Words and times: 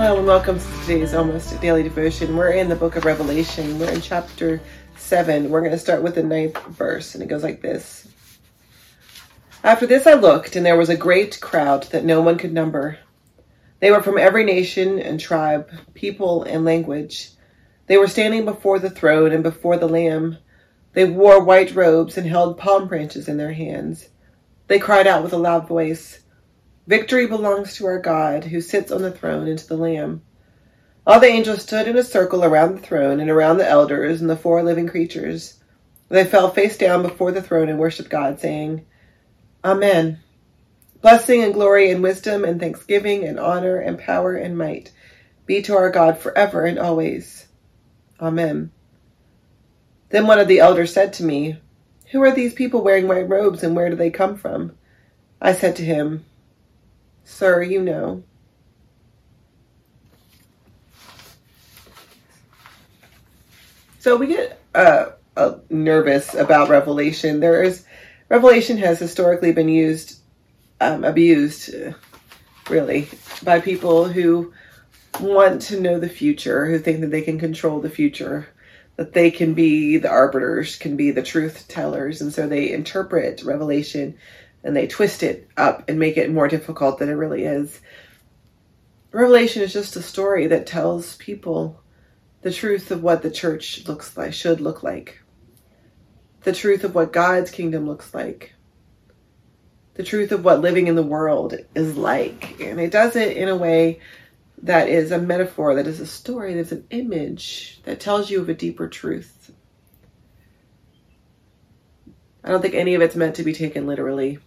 Hello 0.00 0.16
and 0.16 0.26
welcome 0.26 0.58
to 0.58 0.80
today's 0.80 1.12
almost 1.12 1.60
daily 1.60 1.82
devotion. 1.82 2.34
We're 2.34 2.52
in 2.52 2.70
the 2.70 2.74
book 2.74 2.96
of 2.96 3.04
Revelation. 3.04 3.78
We're 3.78 3.90
in 3.90 4.00
chapter 4.00 4.58
7. 4.96 5.50
We're 5.50 5.60
going 5.60 5.72
to 5.72 5.78
start 5.78 6.02
with 6.02 6.14
the 6.14 6.22
ninth 6.22 6.58
verse, 6.68 7.14
and 7.14 7.22
it 7.22 7.28
goes 7.28 7.42
like 7.42 7.60
this 7.60 8.08
After 9.62 9.86
this 9.86 10.06
I 10.06 10.14
looked, 10.14 10.56
and 10.56 10.64
there 10.64 10.78
was 10.78 10.88
a 10.88 10.96
great 10.96 11.38
crowd 11.42 11.82
that 11.90 12.06
no 12.06 12.22
one 12.22 12.38
could 12.38 12.54
number. 12.54 12.98
They 13.80 13.90
were 13.90 14.02
from 14.02 14.16
every 14.16 14.42
nation 14.42 14.98
and 14.98 15.20
tribe, 15.20 15.70
people, 15.92 16.44
and 16.44 16.64
language. 16.64 17.32
They 17.86 17.98
were 17.98 18.08
standing 18.08 18.46
before 18.46 18.78
the 18.78 18.88
throne 18.88 19.32
and 19.32 19.42
before 19.42 19.76
the 19.76 19.86
Lamb. 19.86 20.38
They 20.94 21.04
wore 21.04 21.44
white 21.44 21.74
robes 21.74 22.16
and 22.16 22.26
held 22.26 22.56
palm 22.56 22.88
branches 22.88 23.28
in 23.28 23.36
their 23.36 23.52
hands. 23.52 24.08
They 24.66 24.78
cried 24.78 25.06
out 25.06 25.22
with 25.22 25.34
a 25.34 25.36
loud 25.36 25.68
voice. 25.68 26.20
Victory 26.90 27.28
belongs 27.28 27.76
to 27.76 27.86
our 27.86 28.00
God, 28.00 28.42
who 28.42 28.60
sits 28.60 28.90
on 28.90 29.02
the 29.02 29.12
throne, 29.12 29.46
and 29.46 29.56
to 29.56 29.68
the 29.68 29.76
Lamb. 29.76 30.22
All 31.06 31.20
the 31.20 31.28
angels 31.28 31.62
stood 31.62 31.86
in 31.86 31.96
a 31.96 32.02
circle 32.02 32.42
around 32.42 32.74
the 32.74 32.82
throne 32.82 33.20
and 33.20 33.30
around 33.30 33.58
the 33.58 33.68
elders 33.68 34.20
and 34.20 34.28
the 34.28 34.34
four 34.34 34.60
living 34.64 34.88
creatures. 34.88 35.60
They 36.08 36.24
fell 36.24 36.50
face 36.50 36.76
down 36.76 37.02
before 37.02 37.30
the 37.30 37.42
throne 37.42 37.68
and 37.68 37.78
worshiped 37.78 38.10
God, 38.10 38.40
saying, 38.40 38.84
Amen. 39.62 40.18
Blessing 41.00 41.44
and 41.44 41.54
glory 41.54 41.92
and 41.92 42.02
wisdom 42.02 42.44
and 42.44 42.58
thanksgiving 42.58 43.22
and 43.22 43.38
honor 43.38 43.76
and 43.76 43.96
power 43.96 44.34
and 44.34 44.58
might 44.58 44.90
be 45.46 45.62
to 45.62 45.76
our 45.76 45.90
God 45.90 46.18
forever 46.18 46.64
and 46.64 46.76
always. 46.76 47.46
Amen. 48.20 48.72
Then 50.08 50.26
one 50.26 50.40
of 50.40 50.48
the 50.48 50.58
elders 50.58 50.92
said 50.92 51.12
to 51.12 51.22
me, 51.22 51.56
Who 52.10 52.20
are 52.24 52.34
these 52.34 52.52
people 52.52 52.82
wearing 52.82 53.06
white 53.06 53.28
robes 53.28 53.62
and 53.62 53.76
where 53.76 53.90
do 53.90 53.94
they 53.94 54.10
come 54.10 54.36
from? 54.36 54.72
I 55.40 55.52
said 55.52 55.76
to 55.76 55.84
him, 55.84 56.24
Sir, 57.24 57.62
you 57.62 57.82
know. 57.82 58.22
So 64.00 64.16
we 64.16 64.28
get 64.28 64.58
uh, 64.74 65.10
uh, 65.36 65.58
nervous 65.68 66.34
about 66.34 66.70
Revelation. 66.70 67.40
There 67.40 67.62
is 67.62 67.84
Revelation 68.30 68.78
has 68.78 68.98
historically 68.98 69.52
been 69.52 69.68
used, 69.68 70.20
um, 70.80 71.04
abused, 71.04 71.74
uh, 71.74 71.92
really, 72.68 73.08
by 73.42 73.60
people 73.60 74.04
who 74.04 74.54
want 75.20 75.62
to 75.62 75.80
know 75.80 75.98
the 75.98 76.08
future, 76.08 76.66
who 76.66 76.78
think 76.78 77.00
that 77.00 77.10
they 77.10 77.22
can 77.22 77.38
control 77.38 77.80
the 77.80 77.90
future, 77.90 78.48
that 78.96 79.12
they 79.12 79.30
can 79.30 79.54
be 79.54 79.98
the 79.98 80.08
arbiters, 80.08 80.76
can 80.76 80.96
be 80.96 81.10
the 81.10 81.22
truth 81.22 81.66
tellers, 81.68 82.20
and 82.20 82.32
so 82.32 82.46
they 82.46 82.72
interpret 82.72 83.42
Revelation 83.42 84.16
and 84.62 84.76
they 84.76 84.86
twist 84.86 85.22
it 85.22 85.48
up 85.56 85.88
and 85.88 85.98
make 85.98 86.16
it 86.16 86.30
more 86.30 86.48
difficult 86.48 86.98
than 86.98 87.08
it 87.08 87.14
really 87.14 87.44
is. 87.44 87.80
Revelation 89.12 89.62
is 89.62 89.72
just 89.72 89.96
a 89.96 90.02
story 90.02 90.46
that 90.48 90.66
tells 90.66 91.16
people 91.16 91.82
the 92.42 92.52
truth 92.52 92.90
of 92.90 93.02
what 93.02 93.22
the 93.22 93.30
church 93.30 93.86
looks 93.86 94.16
like, 94.16 94.32
should 94.32 94.60
look 94.60 94.82
like, 94.82 95.20
the 96.42 96.52
truth 96.52 96.84
of 96.84 96.94
what 96.94 97.12
God's 97.12 97.50
kingdom 97.50 97.86
looks 97.86 98.14
like, 98.14 98.54
the 99.94 100.04
truth 100.04 100.32
of 100.32 100.44
what 100.44 100.60
living 100.60 100.86
in 100.86 100.94
the 100.94 101.02
world 101.02 101.54
is 101.74 101.96
like. 101.96 102.60
And 102.60 102.80
it 102.80 102.90
does 102.90 103.16
it 103.16 103.36
in 103.36 103.48
a 103.48 103.56
way 103.56 104.00
that 104.62 104.88
is 104.88 105.10
a 105.10 105.18
metaphor, 105.18 105.74
that 105.74 105.86
is 105.86 106.00
a 106.00 106.06
story, 106.06 106.54
that 106.54 106.60
is 106.60 106.72
an 106.72 106.86
image 106.90 107.80
that 107.84 108.00
tells 108.00 108.30
you 108.30 108.40
of 108.40 108.48
a 108.48 108.54
deeper 108.54 108.88
truth. 108.88 109.52
I 112.44 112.48
don't 112.48 112.62
think 112.62 112.74
any 112.74 112.94
of 112.94 113.02
it's 113.02 113.16
meant 113.16 113.36
to 113.36 113.42
be 113.42 113.52
taken 113.52 113.86
literally. 113.86 114.38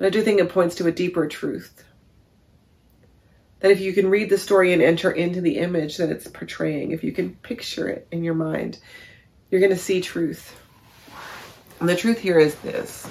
But 0.00 0.06
I 0.06 0.10
do 0.10 0.22
think 0.22 0.40
it 0.40 0.48
points 0.48 0.76
to 0.76 0.86
a 0.86 0.92
deeper 0.92 1.28
truth. 1.28 1.84
That 3.58 3.70
if 3.70 3.80
you 3.80 3.92
can 3.92 4.08
read 4.08 4.30
the 4.30 4.38
story 4.38 4.72
and 4.72 4.80
enter 4.80 5.10
into 5.10 5.42
the 5.42 5.58
image 5.58 5.98
that 5.98 6.08
it's 6.08 6.26
portraying, 6.26 6.92
if 6.92 7.04
you 7.04 7.12
can 7.12 7.34
picture 7.34 7.86
it 7.86 8.08
in 8.10 8.24
your 8.24 8.32
mind, 8.32 8.78
you're 9.50 9.60
going 9.60 9.74
to 9.74 9.76
see 9.76 10.00
truth. 10.00 10.58
And 11.80 11.88
the 11.88 11.96
truth 11.96 12.18
here 12.18 12.38
is 12.38 12.54
this 12.60 13.06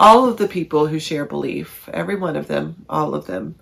all 0.00 0.28
of 0.28 0.36
the 0.36 0.48
people 0.48 0.88
who 0.88 0.98
share 0.98 1.26
belief, 1.26 1.88
every 1.92 2.16
one 2.16 2.34
of 2.34 2.48
them, 2.48 2.84
all 2.90 3.14
of 3.14 3.28
them, 3.28 3.54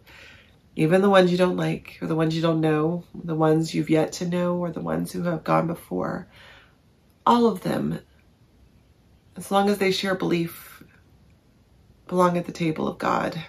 even 0.74 1.02
the 1.02 1.10
ones 1.10 1.30
you 1.30 1.36
don't 1.36 1.58
like, 1.58 1.98
or 2.00 2.06
the 2.06 2.14
ones 2.14 2.34
you 2.34 2.40
don't 2.40 2.62
know, 2.62 3.04
the 3.12 3.34
ones 3.34 3.74
you've 3.74 3.90
yet 3.90 4.12
to 4.12 4.26
know, 4.26 4.56
or 4.56 4.70
the 4.70 4.80
ones 4.80 5.12
who 5.12 5.24
have 5.24 5.44
gone 5.44 5.66
before, 5.66 6.28
all 7.26 7.46
of 7.46 7.60
them, 7.60 8.00
as 9.36 9.50
long 9.50 9.68
as 9.68 9.76
they 9.76 9.92
share 9.92 10.14
belief, 10.14 10.69
belong 12.10 12.36
at 12.36 12.44
the 12.44 12.52
table 12.52 12.88
of 12.88 12.98
God. 12.98 13.40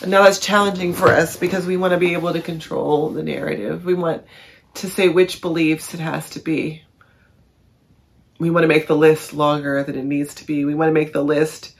And 0.00 0.10
now 0.10 0.24
that's 0.24 0.40
challenging 0.40 0.94
for 0.94 1.08
us 1.08 1.36
because 1.36 1.66
we 1.66 1.76
want 1.76 1.92
to 1.92 1.98
be 1.98 2.14
able 2.14 2.32
to 2.32 2.40
control 2.40 3.10
the 3.10 3.22
narrative. 3.22 3.84
We 3.84 3.92
want 3.92 4.24
to 4.74 4.88
say 4.88 5.08
which 5.10 5.42
beliefs 5.42 5.92
it 5.92 6.00
has 6.00 6.30
to 6.30 6.40
be. 6.40 6.82
We 8.38 8.50
want 8.50 8.64
to 8.64 8.68
make 8.68 8.86
the 8.86 8.96
list 8.96 9.34
longer 9.34 9.84
than 9.84 9.96
it 9.96 10.06
needs 10.06 10.34
to 10.36 10.46
be. 10.46 10.64
We 10.64 10.74
want 10.74 10.88
to 10.88 10.94
make 10.94 11.12
the 11.12 11.22
list 11.22 11.76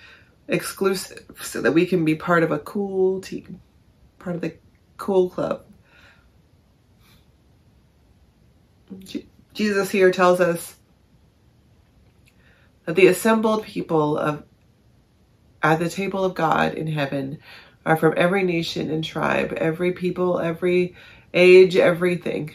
exclusive 0.48 1.24
so 1.42 1.62
that 1.62 1.72
we 1.72 1.86
can 1.86 2.04
be 2.04 2.14
part 2.14 2.42
of 2.42 2.52
a 2.52 2.58
cool 2.58 3.22
team, 3.22 3.60
part 4.18 4.36
of 4.36 4.42
the 4.42 4.54
cool 4.98 5.30
club. 5.30 5.64
Jesus 9.54 9.90
here 9.90 10.12
tells 10.12 10.40
us 10.40 10.76
that 12.84 12.96
the 12.96 13.06
assembled 13.06 13.64
people 13.64 14.18
of 14.18 14.44
at 15.64 15.78
the 15.78 15.88
table 15.88 16.24
of 16.24 16.34
God 16.34 16.74
in 16.74 16.86
heaven 16.86 17.38
are 17.86 17.96
from 17.96 18.12
every 18.18 18.44
nation 18.44 18.90
and 18.90 19.02
tribe, 19.02 19.54
every 19.56 19.92
people, 19.92 20.38
every 20.38 20.94
age, 21.32 21.74
everything. 21.74 22.54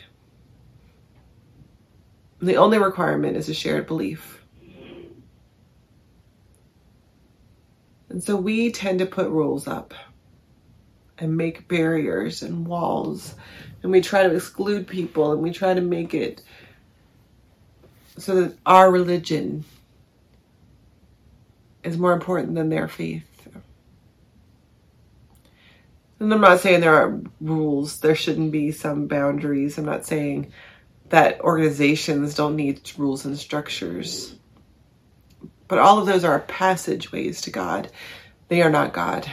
The 2.39 2.57
only 2.57 2.77
requirement 2.77 3.35
is 3.35 3.49
a 3.49 3.53
shared 3.53 3.87
belief. 3.87 4.43
And 8.09 8.23
so 8.23 8.35
we 8.35 8.71
tend 8.71 8.99
to 8.99 9.05
put 9.07 9.29
rules 9.29 9.67
up 9.67 9.93
and 11.17 11.35
make 11.35 11.67
barriers 11.67 12.43
and 12.43 12.65
walls, 12.65 13.35
and 13.81 13.91
we 13.91 14.01
try 14.01 14.23
to 14.23 14.35
exclude 14.35 14.87
people 14.87 15.31
and 15.31 15.41
we 15.41 15.51
try 15.51 15.73
to 15.73 15.81
make 15.81 16.13
it 16.13 16.43
so 18.17 18.41
that 18.41 18.57
our 18.65 18.91
religion 18.91 19.65
is 21.83 21.97
more 21.97 22.13
important 22.13 22.55
than 22.55 22.69
their 22.69 22.87
faith. 22.87 23.25
And 26.19 26.33
I'm 26.33 26.41
not 26.41 26.59
saying 26.59 26.81
there 26.81 26.95
are 26.95 27.21
rules, 27.39 28.01
there 28.01 28.15
shouldn't 28.15 28.51
be 28.51 28.71
some 28.71 29.07
boundaries. 29.07 29.77
I'm 29.77 29.85
not 29.85 30.05
saying 30.05 30.51
that 31.09 31.39
organizations 31.41 32.35
don't 32.35 32.57
need 32.57 32.91
rules 32.97 33.25
and 33.25 33.37
structures. 33.37 34.35
But 35.67 35.79
all 35.79 35.97
of 35.97 36.07
those 36.07 36.25
are 36.25 36.39
passageways 36.39 37.41
to 37.41 37.51
God. 37.51 37.89
They 38.49 38.61
are 38.61 38.69
not 38.69 38.93
God. 38.93 39.31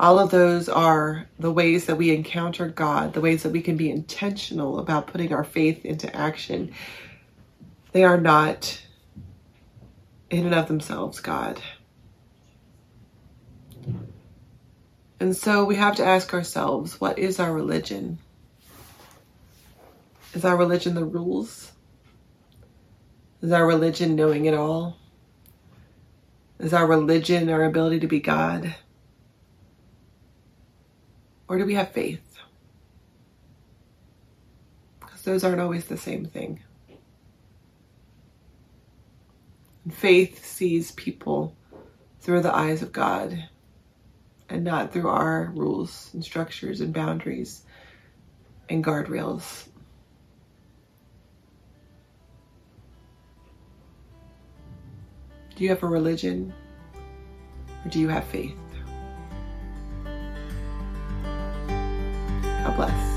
All 0.00 0.18
of 0.18 0.30
those 0.30 0.68
are 0.68 1.26
the 1.38 1.52
ways 1.52 1.86
that 1.86 1.96
we 1.96 2.14
encounter 2.14 2.68
God, 2.68 3.14
the 3.14 3.20
ways 3.20 3.44
that 3.44 3.52
we 3.52 3.62
can 3.62 3.76
be 3.76 3.90
intentional 3.90 4.78
about 4.78 5.06
putting 5.06 5.32
our 5.32 5.44
faith 5.44 5.84
into 5.84 6.14
action. 6.14 6.74
They 7.92 8.04
are 8.04 8.20
not 8.20 8.82
in 10.30 10.44
and 10.46 10.54
of 10.54 10.68
themselves 10.68 11.20
God. 11.20 11.60
And 15.18 15.36
so 15.36 15.64
we 15.64 15.76
have 15.76 15.96
to 15.96 16.04
ask 16.04 16.34
ourselves 16.34 17.00
what 17.00 17.18
is 17.18 17.40
our 17.40 17.52
religion? 17.52 18.18
Is 20.34 20.44
our 20.44 20.56
religion 20.56 20.94
the 20.94 21.04
rules? 21.04 21.72
Is 23.40 23.52
our 23.52 23.66
religion 23.66 24.16
knowing 24.16 24.44
it 24.44 24.54
all? 24.54 24.98
Is 26.58 26.74
our 26.74 26.86
religion 26.86 27.48
our 27.48 27.64
ability 27.64 28.00
to 28.00 28.06
be 28.06 28.20
God? 28.20 28.74
Or 31.48 31.58
do 31.58 31.64
we 31.64 31.74
have 31.74 31.92
faith? 31.92 32.22
Because 35.00 35.22
those 35.22 35.44
aren't 35.44 35.60
always 35.60 35.86
the 35.86 35.96
same 35.96 36.26
thing. 36.26 36.60
Faith 39.90 40.44
sees 40.44 40.90
people 40.92 41.56
through 42.20 42.40
the 42.40 42.54
eyes 42.54 42.82
of 42.82 42.92
God 42.92 43.48
and 44.48 44.64
not 44.64 44.92
through 44.92 45.08
our 45.08 45.52
rules 45.54 46.10
and 46.12 46.24
structures 46.24 46.80
and 46.80 46.92
boundaries 46.92 47.62
and 48.68 48.84
guardrails. 48.84 49.68
Do 55.54 55.64
you 55.64 55.70
have 55.70 55.82
a 55.82 55.86
religion 55.86 56.52
or 57.84 57.90
do 57.90 58.00
you 58.00 58.08
have 58.08 58.24
faith? 58.24 58.56
God 62.42 62.76
bless. 62.76 63.15